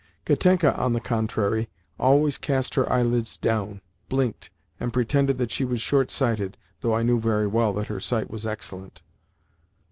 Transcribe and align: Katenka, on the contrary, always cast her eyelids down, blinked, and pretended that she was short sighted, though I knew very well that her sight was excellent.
Katenka, 0.25 0.75
on 0.75 0.93
the 0.93 0.99
contrary, 0.99 1.69
always 1.99 2.39
cast 2.39 2.73
her 2.73 2.91
eyelids 2.91 3.37
down, 3.37 3.81
blinked, 4.09 4.49
and 4.79 4.91
pretended 4.91 5.37
that 5.37 5.51
she 5.51 5.63
was 5.63 5.79
short 5.79 6.09
sighted, 6.09 6.57
though 6.79 6.95
I 6.95 7.03
knew 7.03 7.19
very 7.19 7.45
well 7.45 7.71
that 7.73 7.85
her 7.85 7.99
sight 7.99 8.27
was 8.31 8.43
excellent. 8.47 9.03